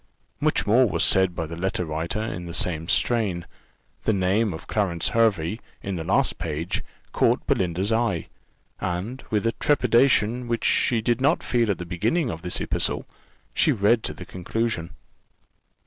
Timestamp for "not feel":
11.21-11.69